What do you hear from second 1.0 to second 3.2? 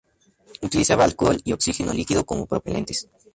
alcohol y oxígeno líquido como propelentes.